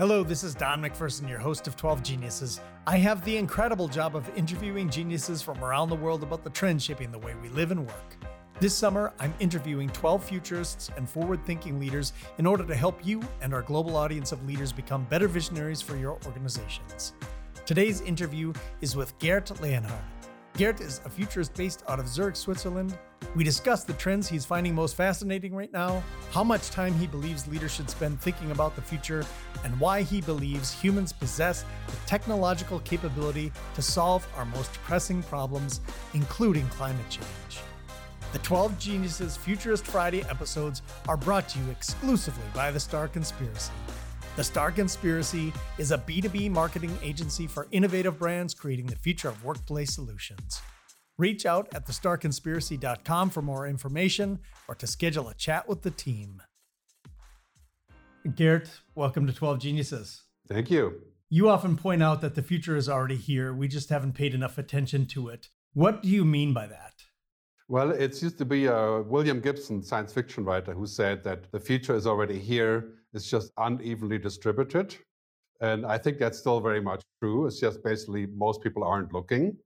[0.00, 2.62] Hello, this is Don McPherson, your host of 12 Geniuses.
[2.86, 6.82] I have the incredible job of interviewing geniuses from around the world about the trends
[6.82, 8.16] shaping the way we live and work.
[8.60, 13.20] This summer, I'm interviewing 12 futurists and forward thinking leaders in order to help you
[13.42, 17.12] and our global audience of leaders become better visionaries for your organizations.
[17.66, 20.02] Today's interview is with Gerd Leonhard.
[20.56, 22.98] Gerd is a futurist based out of Zurich, Switzerland,
[23.36, 26.02] we discuss the trends he's finding most fascinating right now,
[26.32, 29.24] how much time he believes leaders should spend thinking about the future,
[29.64, 35.80] and why he believes humans possess the technological capability to solve our most pressing problems,
[36.14, 37.60] including climate change.
[38.32, 43.72] The 12 Geniuses Futurist Friday episodes are brought to you exclusively by The Star Conspiracy.
[44.36, 49.44] The Star Conspiracy is a B2B marketing agency for innovative brands creating the future of
[49.44, 50.60] workplace solutions.
[51.20, 54.38] Reach out at thestarconspiracy.com for more information
[54.68, 56.40] or to schedule a chat with the team.
[58.36, 60.22] Gerd, welcome to 12 Geniuses.
[60.48, 61.02] Thank you.
[61.28, 63.52] You often point out that the future is already here.
[63.52, 65.50] We just haven't paid enough attention to it.
[65.74, 66.94] What do you mean by that?
[67.68, 71.60] Well, it used to be a William Gibson science fiction writer who said that the
[71.60, 74.96] future is already here, it's just unevenly distributed.
[75.60, 77.46] And I think that's still very much true.
[77.46, 79.58] It's just basically most people aren't looking.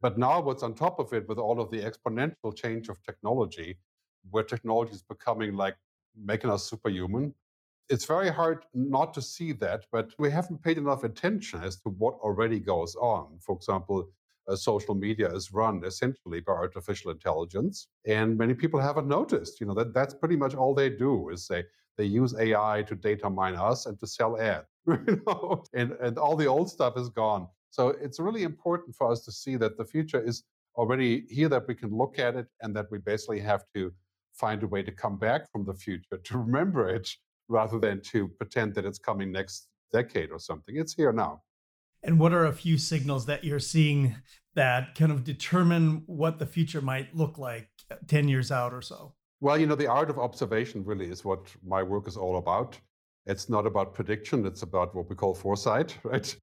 [0.00, 3.78] But now, what's on top of it with all of the exponential change of technology,
[4.30, 5.76] where technology is becoming like
[6.16, 7.34] making us superhuman,
[7.88, 9.86] it's very hard not to see that.
[9.90, 13.38] But we haven't paid enough attention as to what already goes on.
[13.40, 14.08] For example,
[14.48, 19.60] uh, social media is run essentially by artificial intelligence, and many people haven't noticed.
[19.60, 21.64] You know that that's pretty much all they do is they
[21.96, 24.66] they use AI to data mine us and to sell ads.
[24.86, 25.64] you know?
[25.74, 27.48] and and all the old stuff is gone.
[27.70, 30.44] So it's really important for us to see that the future is
[30.76, 33.92] already here, that we can look at it, and that we basically have to
[34.32, 37.08] find a way to come back from the future, to remember it,
[37.48, 40.76] rather than to pretend that it's coming next decade or something.
[40.76, 41.42] It's here now.
[42.02, 44.14] And what are a few signals that you're seeing
[44.54, 48.82] that kind of determine what the future might look like uh, 10 years out or
[48.82, 49.14] so?
[49.40, 52.78] Well, you know, the art of observation really is what my work is all about.
[53.26, 56.36] It's not about prediction, it's about what we call foresight, right?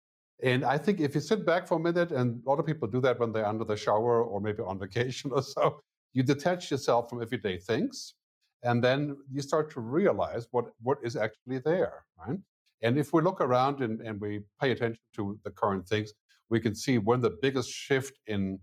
[0.43, 2.87] And I think if you sit back for a minute, and a lot of people
[2.87, 5.81] do that when they're under the shower or maybe on vacation or so,
[6.13, 8.15] you detach yourself from everyday things.
[8.63, 12.39] And then you start to realize what, what is actually there, right?
[12.81, 16.13] And if we look around and, and we pay attention to the current things,
[16.49, 18.59] we can see when the biggest shift in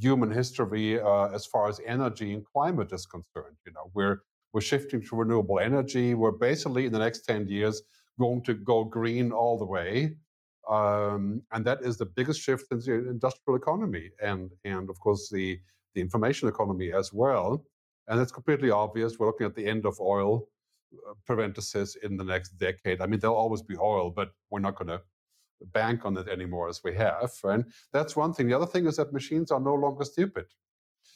[0.00, 3.56] human history uh, as far as energy and climate is concerned.
[3.66, 4.22] You know, we're
[4.52, 6.14] we're shifting to renewable energy.
[6.14, 7.82] We're basically in the next 10 years
[8.18, 10.16] going to go green all the way.
[10.68, 15.28] Um, and that is the biggest shift in the industrial economy and, and of course,
[15.30, 15.58] the,
[15.94, 17.64] the information economy as well.
[18.08, 19.18] And it's completely obvious.
[19.18, 20.48] We're looking at the end of oil
[21.08, 23.00] uh, in the next decade.
[23.00, 25.00] I mean, there'll always be oil, but we're not going to
[25.72, 27.32] bank on it anymore as we have.
[27.44, 28.48] And that's one thing.
[28.48, 30.46] The other thing is that machines are no longer stupid.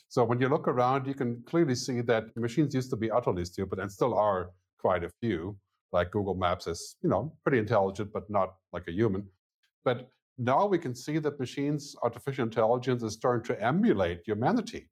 [0.09, 3.45] So when you look around, you can clearly see that machines used to be utterly
[3.45, 5.56] stupid and still are quite a few.
[5.93, 9.29] Like Google Maps is, you know, pretty intelligent, but not like a human.
[9.87, 14.91] But now we can see that machines, artificial intelligence is starting to emulate humanity.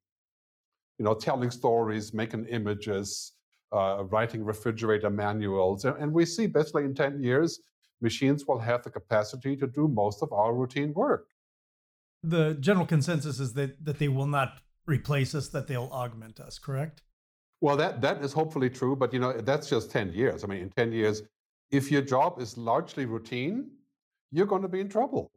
[0.98, 3.32] You know, telling stories, making images,
[3.72, 5.84] uh, writing refrigerator manuals.
[5.84, 7.60] And, and we see basically in 10 years,
[8.00, 11.26] machines will have the capacity to do most of our routine work.
[12.22, 16.60] The general consensus is that, that they will not replace us, that they'll augment us,
[16.60, 17.02] correct?
[17.60, 20.44] Well, that, that is hopefully true, but you know, that's just 10 years.
[20.44, 21.22] I mean, in 10 years,
[21.72, 23.70] if your job is largely routine,
[24.34, 25.30] you're going to be in trouble.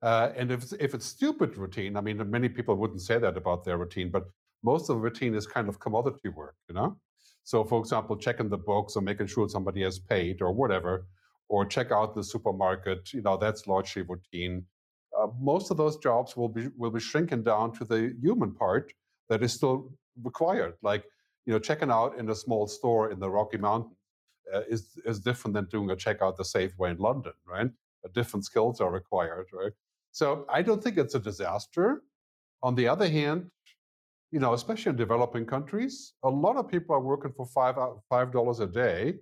[0.00, 3.36] Uh, and if it's, if it's stupid routine, I mean, many people wouldn't say that
[3.36, 4.24] about their routine, but
[4.62, 6.96] most of the routine is kind of commodity work, you know?
[7.44, 11.06] So, for example, checking the books or making sure somebody has paid or whatever,
[11.48, 14.64] or check out the supermarket, you know, that's largely routine.
[15.18, 18.92] Uh, most of those jobs will be will be shrinking down to the human part
[19.28, 20.74] that is still required.
[20.82, 21.04] Like,
[21.44, 23.96] you know, checking out in a small store in the Rocky Mountains
[24.54, 27.70] uh, is is different than doing a checkout the Safeway in London, right?
[28.10, 29.72] Different skills are required, right?
[30.12, 32.02] So I don't think it's a disaster.
[32.62, 33.50] On the other hand,
[34.30, 37.76] you know, especially in developing countries, a lot of people are working for five
[38.08, 39.14] five dollars a day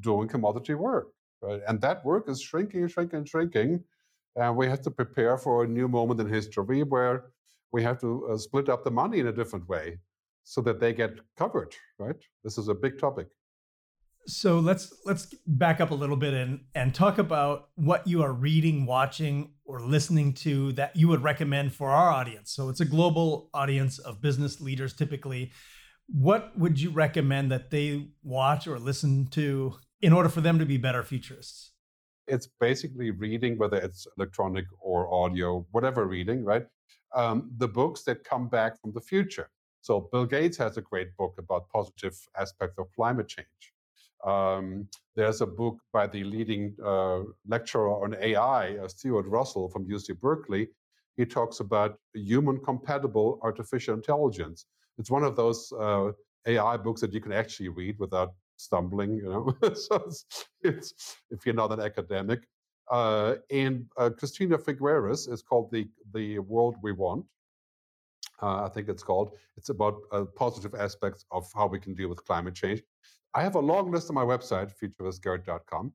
[0.00, 1.08] doing commodity work,
[1.42, 1.60] right?
[1.66, 3.84] And that work is shrinking, shrinking, shrinking,
[4.36, 7.30] and we have to prepare for a new moment in history where
[7.72, 9.98] we have to uh, split up the money in a different way
[10.44, 12.16] so that they get covered, right?
[12.44, 13.28] This is a big topic.
[14.26, 18.32] So let's let's back up a little bit and and talk about what you are
[18.32, 22.52] reading, watching, or listening to that you would recommend for our audience.
[22.52, 25.52] So it's a global audience of business leaders typically.
[26.06, 30.66] What would you recommend that they watch or listen to in order for them to
[30.66, 31.70] be better futurists?
[32.30, 36.64] it's basically reading, whether it's electronic or audio, whatever reading, right?
[37.14, 39.50] Um, the books that come back from the future.
[39.80, 43.72] So Bill Gates has a great book about positive aspects of climate change.
[44.26, 49.86] Um, there's a book by the leading uh, lecturer on AI, uh, Stuart Russell from
[49.88, 50.68] UC Berkeley.
[51.16, 54.66] He talks about human compatible artificial intelligence.
[54.98, 56.12] It's one of those uh,
[56.46, 59.54] AI books that you can actually read without stumbling, you know.
[59.74, 60.24] so it's,
[60.62, 60.94] it's,
[61.30, 62.40] if you're not an academic.
[62.90, 67.24] Uh, and uh, Christiana Figueres is called the the World We Want.
[68.42, 69.32] Uh, I think it's called.
[69.56, 72.82] It's about uh, positive aspects of how we can deal with climate change.
[73.34, 75.92] I have a long list on my website, futurewithgarrett.com.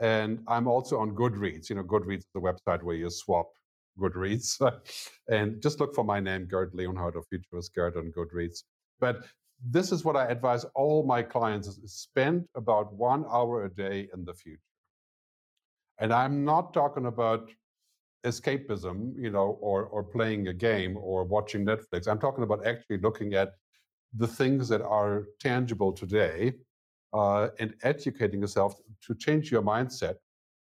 [0.00, 1.68] And I'm also on Goodreads.
[1.70, 3.50] You know, Goodreads is the website where you swap
[3.98, 4.60] Goodreads.
[5.28, 8.62] and just look for my name, Gerd Leonhard of Future with on Goodreads.
[9.00, 9.26] But
[9.64, 14.08] this is what I advise all my clients is spend about one hour a day
[14.14, 14.60] in the future.
[15.98, 17.50] And I'm not talking about
[18.24, 22.06] escapism, you know, or or playing a game or watching Netflix.
[22.06, 23.54] I'm talking about actually looking at
[24.14, 26.54] the things that are tangible today
[27.12, 30.14] uh, and educating yourself to change your mindset.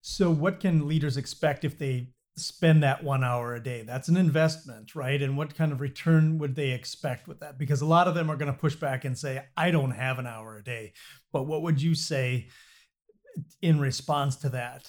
[0.02, 3.82] So, what can leaders expect if they spend that one hour a day?
[3.82, 5.20] That's an investment, right?
[5.20, 7.58] And what kind of return would they expect with that?
[7.58, 10.18] Because a lot of them are going to push back and say, I don't have
[10.18, 10.92] an hour a day.
[11.32, 12.48] But what would you say
[13.62, 14.88] in response to that?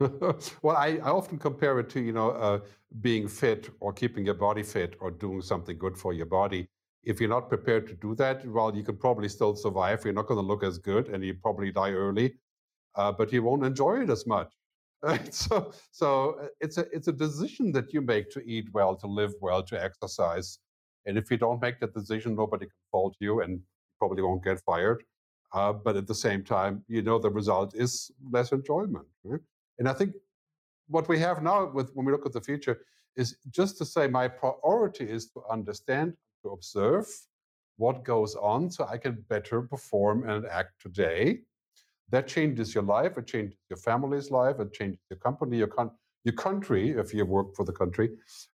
[0.62, 2.60] well, I, I, often compare it to you know uh,
[3.00, 6.68] being fit or keeping your body fit or doing something good for your body.
[7.08, 10.04] If you're not prepared to do that, well, you can probably still survive.
[10.04, 12.34] You're not going to look as good, and you probably die early,
[12.96, 14.52] uh, but you won't enjoy it as much.
[15.02, 15.32] Right?
[15.32, 16.08] So, so
[16.42, 19.62] uh, it's a it's a decision that you make to eat well, to live well,
[19.62, 20.58] to exercise.
[21.06, 23.62] And if you don't make that decision, nobody can fault you, and you
[24.00, 25.04] probably won't get fired.
[25.52, 29.06] Uh, but at the same time, you know the result is less enjoyment.
[29.22, 29.40] Right?
[29.78, 30.14] And I think
[30.88, 32.76] what we have now, with when we look at the future,
[33.16, 37.06] is just to say my priority is to understand, to observe
[37.76, 41.40] what goes on, so I can better perform and act today
[42.10, 45.90] that changes your life, it changes your family's life, it changes your company, your, con-
[46.24, 48.10] your country, if you work for the country,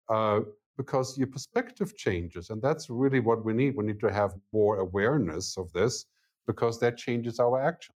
[0.09, 0.41] uh,
[0.77, 2.49] because your perspective changes.
[2.49, 3.75] And that's really what we need.
[3.75, 6.05] We need to have more awareness of this
[6.47, 7.95] because that changes our action.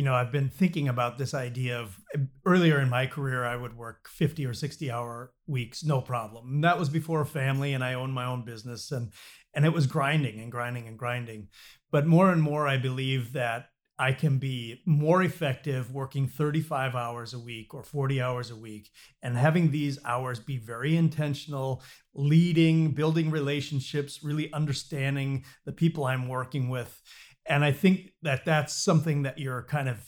[0.00, 3.54] You know, I've been thinking about this idea of um, earlier in my career, I
[3.54, 6.54] would work 50 or 60 hour weeks, no problem.
[6.54, 9.12] And that was before family and I owned my own business and
[9.52, 11.48] and it was grinding and grinding and grinding.
[11.92, 13.66] But more and more I believe that
[14.00, 18.88] I can be more effective working 35 hours a week or 40 hours a week
[19.22, 21.82] and having these hours be very intentional,
[22.14, 26.98] leading, building relationships, really understanding the people I'm working with.
[27.44, 29.98] And I think that that's something that you're kind of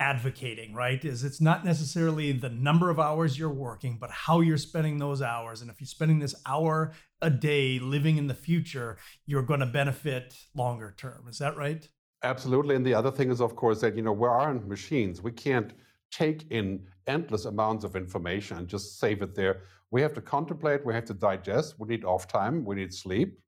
[0.00, 1.04] advocating, right?
[1.04, 5.22] Is it's not necessarily the number of hours you're working, but how you're spending those
[5.22, 5.62] hours.
[5.62, 9.66] And if you're spending this hour a day living in the future, you're going to
[9.66, 11.28] benefit longer term.
[11.28, 11.88] Is that right?
[12.26, 12.74] Absolutely.
[12.74, 15.22] And the other thing is, of course, that, you know, we aren't machines.
[15.22, 15.72] We can't
[16.10, 19.62] take in endless amounts of information and just save it there.
[19.92, 23.38] We have to contemplate, we have to digest, we need off time, we need sleep.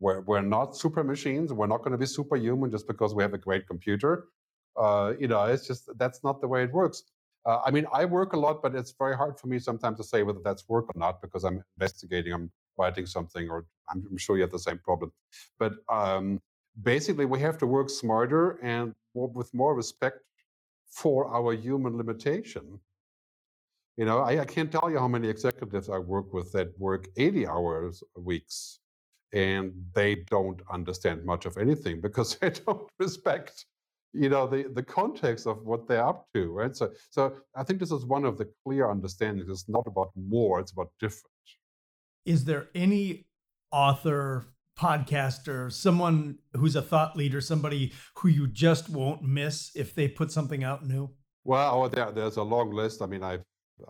[0.00, 1.52] We're, we're not super machines.
[1.52, 4.24] We're not going to be superhuman just because we have a great computer.
[4.76, 7.04] Uh, you know, it's just that's not the way it works.
[7.46, 10.04] Uh, I mean, I work a lot, but it's very hard for me sometimes to
[10.04, 14.34] say whether that's work or not because I'm investigating, I'm writing something, or I'm, sure
[14.36, 15.12] you have the same problem.
[15.60, 16.40] But um,
[16.82, 20.18] basically we have to work smarter and with more respect
[20.90, 22.80] for our human limitation.
[23.96, 27.06] You know, I, I, can't tell you how many executives I work with that work
[27.16, 28.80] 80 hours weeks
[29.32, 33.66] and they don't understand much of anything because they don't respect,
[34.12, 36.74] you know, the, the context of what they're up to, right?
[36.74, 39.48] So, so I think this is one of the clear understandings.
[39.48, 41.30] It's not about more, it's about different.
[42.24, 43.26] Is there any
[43.70, 44.46] author,
[44.78, 50.30] podcaster, someone who's a thought leader, somebody who you just won't miss if they put
[50.30, 51.10] something out new?
[51.44, 53.02] Well, oh, there, there's a long list.
[53.02, 53.38] I mean, I,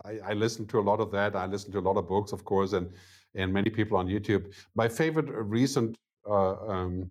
[0.05, 1.37] I I listen to a lot of that.
[1.37, 2.91] I listen to a lot of books, of course, and
[3.35, 4.53] and many people on YouTube.
[4.75, 5.97] My favorite recent
[6.29, 7.11] uh, um,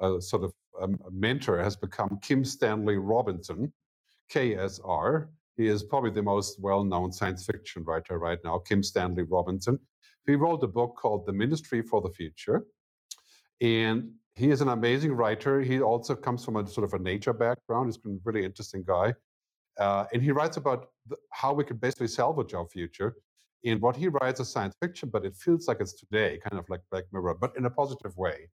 [0.00, 3.72] uh, sort of um, mentor has become Kim Stanley Robinson,
[4.32, 5.28] KSR.
[5.56, 9.78] He is probably the most well-known science fiction writer right now, Kim Stanley Robinson.
[10.26, 12.64] He wrote a book called The Ministry for the Future,
[13.60, 15.60] and he is an amazing writer.
[15.60, 17.88] He also comes from a sort of a nature background.
[17.88, 19.14] He's been a really interesting guy.
[19.78, 23.16] Uh, and he writes about the, how we can basically salvage our future.
[23.64, 26.68] And what he writes is science fiction, but it feels like it's today, kind of
[26.70, 28.48] like Black Mirror, but in a positive way.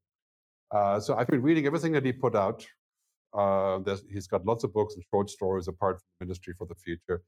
[0.72, 2.66] Uh, so I've been reading everything that he put out.
[3.34, 3.80] Uh,
[4.12, 7.24] he's got lots of books and short stories apart from Ministry for the Future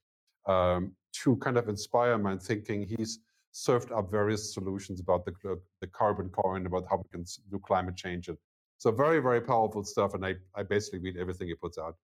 [0.47, 0.93] um,
[1.23, 2.85] to kind of inspire my thinking.
[2.85, 3.19] He's
[3.51, 5.33] served up various solutions about the,
[5.81, 8.27] the carbon coin, about how we can do climate change.
[8.27, 8.37] And
[8.77, 10.13] so very, very powerful stuff.
[10.13, 11.95] And I, I basically read everything he puts out.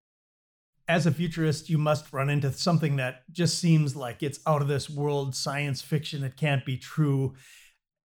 [0.88, 4.68] As a futurist, you must run into something that just seems like it's out of
[4.68, 6.24] this world science fiction.
[6.24, 7.34] It can't be true.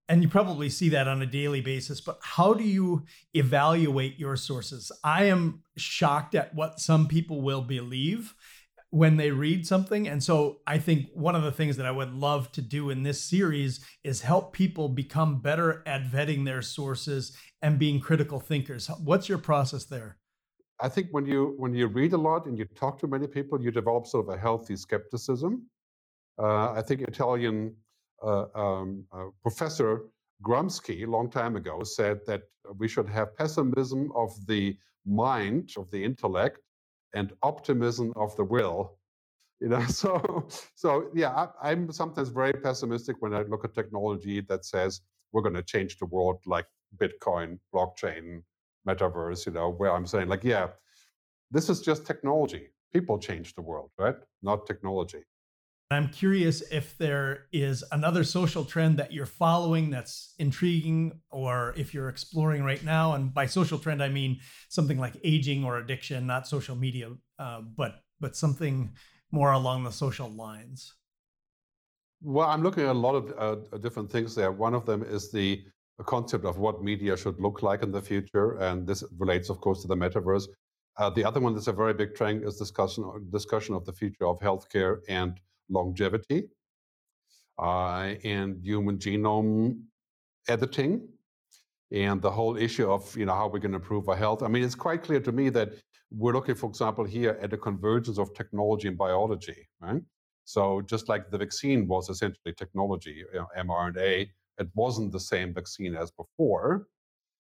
[0.07, 4.35] And you probably see that on a daily basis, but how do you evaluate your
[4.35, 4.91] sources?
[5.03, 8.33] I am shocked at what some people will believe
[8.91, 10.07] when they read something.
[10.07, 13.03] And so I think one of the things that I would love to do in
[13.03, 18.89] this series is help people become better at vetting their sources and being critical thinkers.
[19.03, 20.17] What's your process there?
[20.81, 23.61] I think when you when you read a lot and you talk to many people,
[23.61, 25.67] you develop sort of a healthy skepticism.
[26.41, 27.75] Uh, I think Italian
[28.23, 30.03] uh, um, uh, professor
[30.41, 32.43] Gramsci, a long time ago, said that
[32.77, 36.59] we should have pessimism of the mind, of the intellect,
[37.13, 38.97] and optimism of the will
[39.59, 44.41] you know so so yeah I, am sometimes very pessimistic when i look at technology
[44.41, 45.01] that says
[45.31, 46.65] we're going to change the world like
[46.97, 48.41] bitcoin blockchain
[48.87, 50.67] metaverse you know where i'm saying like yeah
[51.51, 52.67] this is just technology.
[52.93, 54.15] People change the world right?
[54.41, 55.23] Not technology
[55.91, 61.95] I'm curious if there is another social trend that you're following that's intriguing, or if
[61.95, 63.15] you're exploring right now.
[63.15, 67.61] And by social trend, I mean something like aging or addiction, not social media, uh,
[67.61, 68.91] but but something
[69.31, 70.93] more along the social lines.
[72.21, 73.33] Well, I'm looking at a lot of
[73.73, 74.51] uh, different things there.
[74.51, 75.63] One of them is the
[76.05, 79.81] concept of what media should look like in the future, and this relates, of course,
[79.81, 80.47] to the metaverse.
[80.97, 84.27] Uh, the other one that's a very big trend is discussion discussion of the future
[84.27, 85.39] of healthcare and
[85.69, 86.49] longevity
[87.57, 89.81] uh, and human genome
[90.47, 91.07] editing
[91.91, 94.43] and the whole issue of you know how we're going to improve our health.
[94.43, 95.73] I mean, it's quite clear to me that
[96.11, 100.01] we're looking, for example, here at a convergence of technology and biology, right?
[100.45, 105.53] So just like the vaccine was essentially technology, you know, mRNA, it wasn't the same
[105.53, 106.87] vaccine as before.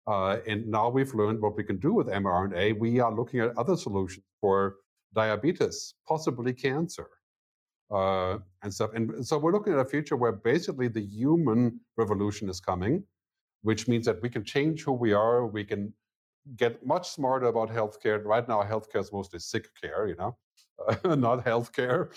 [0.07, 2.79] Uh, and now we've learned what we can do with mRNA.
[2.79, 4.75] We are looking at other solutions for
[5.13, 7.07] diabetes, possibly cancer
[7.93, 8.91] uh, and stuff.
[8.93, 13.03] And so we're looking at a future where basically the human revolution is coming,
[13.61, 15.45] which means that we can change who we are.
[15.45, 15.93] We can
[16.57, 18.23] get much smarter about healthcare.
[18.23, 20.35] Right now, healthcare is mostly sick care, you know,
[21.15, 22.09] not healthcare,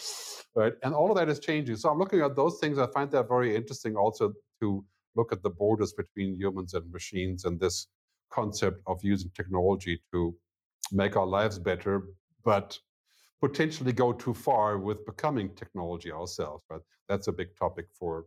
[0.55, 0.73] right?
[0.83, 1.77] And all of that is changing.
[1.77, 2.79] So I'm looking at those things.
[2.79, 7.45] I find that very interesting also to look at the borders between humans and machines
[7.45, 7.89] and this
[8.31, 10.35] concept of using technology to
[10.93, 12.09] make our lives better,
[12.45, 12.79] but
[13.41, 16.65] potentially go too far with becoming technology ourselves.
[16.69, 18.27] But that's a big topic for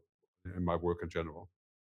[0.55, 1.49] in my work in general.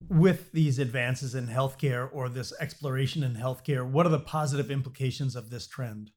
[0.08, 5.36] With these advances in healthcare or this exploration in healthcare, what are the positive implications
[5.36, 6.12] of this trend?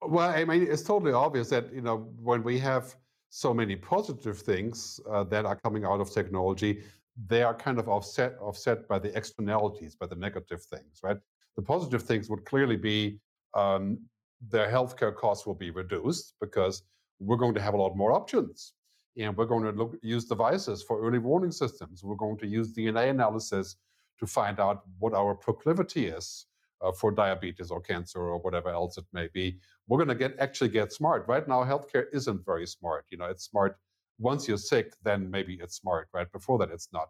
[0.00, 2.94] Well, I mean, it's totally obvious that you know when we have
[3.30, 6.82] so many positive things uh, that are coming out of technology,
[7.26, 11.18] they are kind of offset offset by the externalities, by the negative things, right?
[11.56, 13.18] The positive things would clearly be
[13.54, 13.98] um,
[14.46, 16.82] their healthcare costs will be reduced because
[17.18, 18.74] we're going to have a lot more options.
[19.16, 22.04] And we're going to look, use devices for early warning systems.
[22.04, 23.76] We're going to use DNA analysis
[24.20, 26.46] to find out what our proclivity is
[26.80, 29.58] uh, for diabetes or cancer or whatever else it may be.
[29.88, 31.26] We're going to get actually get smart.
[31.26, 33.06] Right now, healthcare isn't very smart.
[33.10, 33.76] You know, it's smart
[34.18, 36.08] once you're sick, then maybe it's smart.
[36.12, 37.08] Right before that, it's not.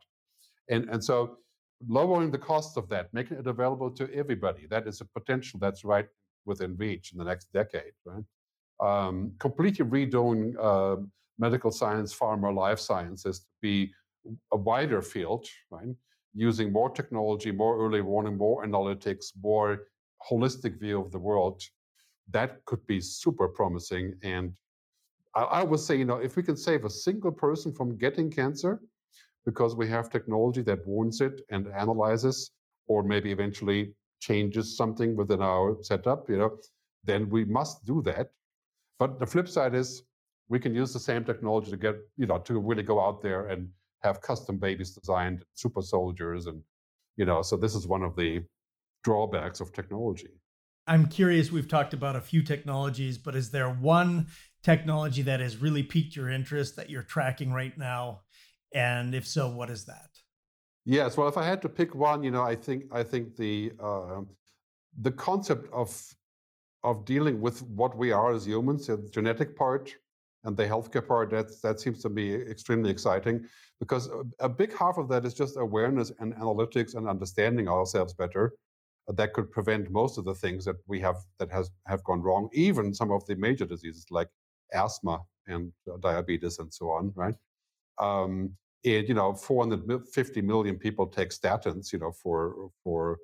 [0.71, 1.37] And and so
[1.87, 5.85] lowering the cost of that, making it available to everybody, that is a potential that's
[5.85, 6.07] right
[6.49, 8.25] within reach in the next decade, right?
[8.89, 10.97] Um, completely redoing uh,
[11.39, 13.93] medical science, pharma, life sciences to be
[14.53, 15.95] a wider field, right?
[16.35, 19.71] Using more technology, more early warning, more analytics, more
[20.29, 21.63] holistic view of the world.
[22.31, 24.15] That could be super promising.
[24.23, 24.53] And
[25.35, 28.31] I, I would say, you know, if we can save a single person from getting
[28.31, 28.81] cancer
[29.47, 32.51] because we have technology that warns it and analyzes,
[32.87, 36.59] or maybe eventually changes something within our setup, you know,
[37.05, 38.31] then we must do that.
[38.99, 40.03] But the flip side is
[40.49, 43.49] we can use the same technology to get, you know, to really go out there
[43.49, 43.69] and
[44.03, 46.63] have custom babies designed, super soldiers, and
[47.17, 48.43] you know, so this is one of the
[49.03, 50.31] drawbacks of technology.
[50.87, 54.29] I'm curious, we've talked about a few technologies, but is there one
[54.63, 58.21] technology that has really piqued your interest that you're tracking right now?
[58.73, 60.11] And if so, what is that?
[60.89, 63.73] Yes, well, if I had to pick one, you know, I think I think the
[63.79, 64.23] uh,
[65.03, 65.91] the concept of
[66.85, 69.95] of dealing with what we are as humans, the genetic part
[70.45, 73.47] and the healthcare part, that that seems to be extremely exciting
[73.81, 78.15] because a, a big half of that is just awareness and analytics and understanding ourselves
[78.15, 78.55] better.
[79.21, 82.49] that could prevent most of the things that we have that has have gone wrong,
[82.55, 84.31] even some of the major diseases like
[84.75, 85.17] asthma
[85.49, 87.37] and uh, diabetes and so on, right?
[87.99, 93.19] Um, and you know, 450 million people take statins, you know, for for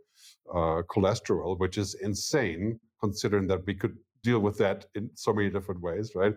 [0.52, 5.50] uh, cholesterol, which is insane considering that we could deal with that in so many
[5.50, 6.34] different ways, right?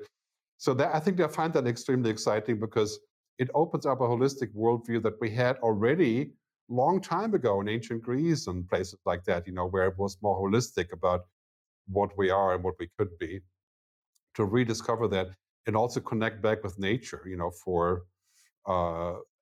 [0.57, 2.99] So that I think I find that extremely exciting because
[3.37, 6.31] it opens up a holistic worldview that we had already
[6.69, 10.17] long time ago in ancient Greece and places like that, you know, where it was
[10.21, 11.21] more holistic about
[11.87, 13.39] what we are and what we could be,
[14.35, 15.27] to rediscover that
[15.65, 18.03] and also connect back with nature, you know, for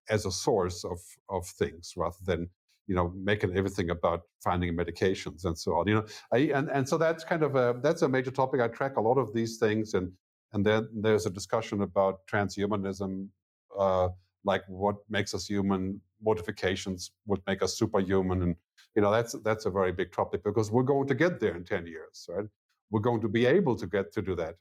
[0.10, 2.50] as a source of of things rather than
[2.88, 5.88] you know making everything about finding medications and so on.
[5.88, 8.62] You know, I, and and so that's kind of a that's a major topic.
[8.62, 10.12] I track a lot of these things, and
[10.54, 13.28] and then there's a discussion about transhumanism.
[13.78, 14.10] Uh,
[14.44, 18.56] like what makes us human, modifications would make us superhuman, and
[18.96, 21.64] you know that's that's a very big topic because we're going to get there in
[21.64, 22.46] ten years, right?
[22.92, 24.56] We're going to be able to get to do that.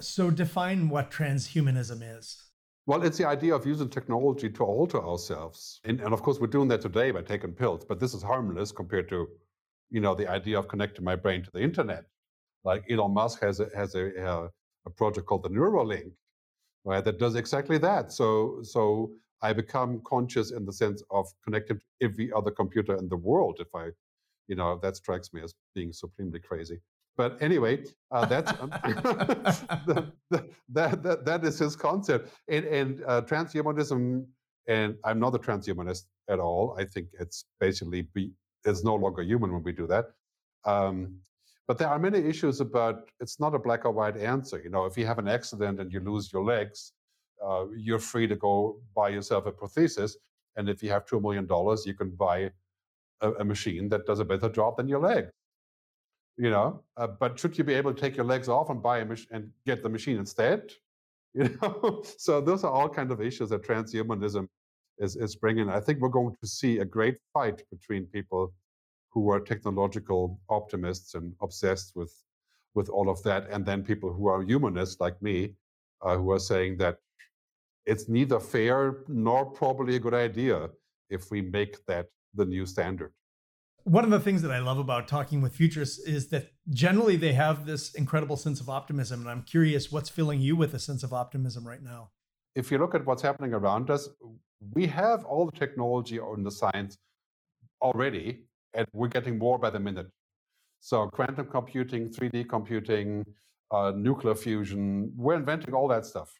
[0.00, 2.42] So define what transhumanism is.
[2.86, 6.46] Well, it's the idea of using technology to alter ourselves, and, and of course we're
[6.46, 7.84] doing that today by taking pills.
[7.84, 9.28] But this is harmless compared to,
[9.90, 12.04] you know, the idea of connecting my brain to the internet.
[12.64, 14.50] Like Elon Musk has a, has a, a,
[14.86, 16.12] a project called the Neuralink,
[16.84, 17.04] right?
[17.04, 18.12] That does exactly that.
[18.12, 19.10] So so
[19.42, 23.58] I become conscious in the sense of connected to every other computer in the world.
[23.60, 23.90] If I,
[24.48, 26.80] you know, that strikes me as being supremely crazy.
[27.16, 28.70] But anyway, uh, that's um,
[29.86, 32.30] the, the, that, that that is his concept.
[32.48, 34.26] And, and uh, transhumanism,
[34.68, 36.76] and I'm not a transhumanist at all.
[36.78, 38.32] I think it's basically be
[38.64, 40.06] it's no longer human when we do that.
[40.64, 41.20] Um,
[41.66, 44.60] but there are many issues about it's not a black or white answer.
[44.62, 46.92] You know, if you have an accident and you lose your legs,
[47.44, 50.12] uh, you're free to go buy yourself a prosthesis.
[50.56, 51.46] And if you have $2 million,
[51.84, 52.50] you can buy
[53.20, 55.26] a, a machine that does a better job than your leg.
[56.38, 58.98] You know, uh, but should you be able to take your legs off and buy
[58.98, 60.72] a machine and get the machine instead?
[61.38, 64.48] You know, so those are all kind of issues that transhumanism
[64.98, 65.68] is, is bringing.
[65.68, 68.54] I think we're going to see a great fight between people
[69.10, 72.14] who are technological optimists and obsessed with
[72.74, 75.54] with all of that, and then people who are humanists like me,
[76.02, 76.98] uh, who are saying that
[77.86, 80.68] it's neither fair nor probably a good idea
[81.08, 83.12] if we make that the new standard.
[83.86, 87.34] One of the things that I love about talking with futurists is that generally they
[87.34, 89.20] have this incredible sense of optimism.
[89.20, 92.10] And I'm curious what's filling you with a sense of optimism right now?
[92.56, 94.08] If you look at what's happening around us,
[94.72, 96.98] we have all the technology and the science
[97.80, 100.08] already, and we're getting more by the minute.
[100.80, 103.24] So, quantum computing, 3D computing,
[103.70, 106.32] uh, nuclear fusion, we're inventing all that stuff.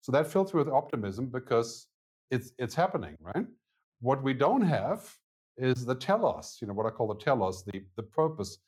[0.00, 1.86] So that fills me with optimism because
[2.32, 3.46] it's it's happening, right?
[4.00, 5.08] What we don't have
[5.58, 8.58] is the telos, you know, what I call the telos, the the purpose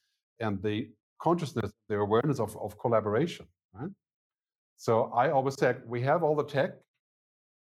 [0.40, 0.88] and the
[1.20, 3.90] consciousness, the awareness of, of collaboration, right?
[4.76, 6.70] So I always say we have all the tech,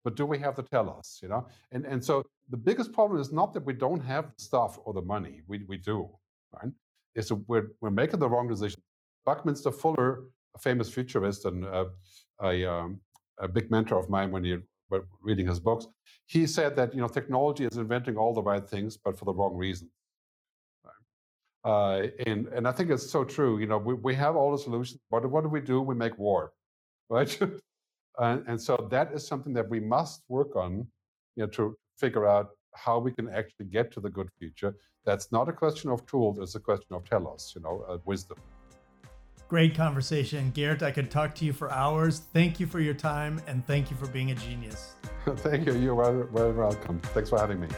[0.05, 1.47] but do we have the telos, you know?
[1.73, 4.93] And and so the biggest problem is not that we don't have the stuff or
[4.93, 5.43] the money.
[5.47, 6.09] We we do,
[6.53, 6.73] right?
[7.15, 8.81] Is we're we're making the wrong decision.
[9.25, 11.87] Buckminster Fuller, a famous futurist and uh,
[12.43, 13.01] a um,
[13.39, 15.87] a big mentor of mine when you were reading his books,
[16.27, 19.33] he said that you know technology is inventing all the right things, but for the
[19.33, 19.91] wrong reasons.
[21.65, 23.59] Uh, and and I think it's so true.
[23.59, 25.81] You know, we, we have all the solutions, but what do we do?
[25.81, 26.53] We make war,
[27.11, 27.39] right?
[28.19, 30.87] and, and so that is something that we must work on,
[31.37, 34.77] you know, to figure out how we can actually get to the good future.
[35.05, 38.39] That's not a question of tools; it's a question of telos, you know, uh, wisdom.
[39.49, 40.53] Great conversation.
[40.55, 42.21] Gerd, I could talk to you for hours.
[42.35, 44.93] Thank you for your time and thank you for being a genius.
[45.37, 45.75] thank you.
[45.75, 47.01] You're very, very welcome.
[47.01, 47.69] Thanks for having me.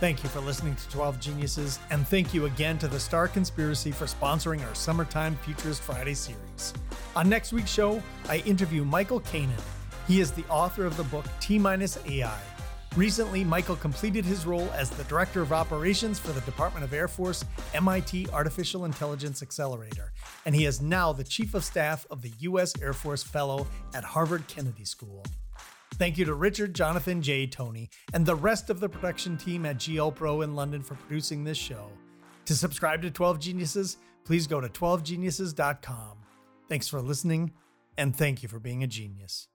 [0.00, 3.90] Thank you for listening to 12 Geniuses, and thank you again to the Star Conspiracy
[3.90, 6.74] for sponsoring our Summertime Futurist Friday series.
[7.14, 9.58] On next week's show, I interview Michael Kanaan.
[10.06, 12.38] He is the author of the book T Minus AI
[12.96, 17.08] Recently, Michael completed his role as the Director of Operations for the Department of Air
[17.08, 20.14] Force MIT Artificial Intelligence Accelerator,
[20.46, 22.72] and he is now the Chief of Staff of the U.S.
[22.80, 25.22] Air Force Fellow at Harvard Kennedy School.
[25.96, 29.76] Thank you to Richard, Jonathan, Jay, Tony, and the rest of the production team at
[29.76, 31.90] GL Pro in London for producing this show.
[32.46, 36.16] To subscribe to 12 Geniuses, please go to 12geniuses.com.
[36.66, 37.52] Thanks for listening,
[37.98, 39.48] and thank you for being a genius.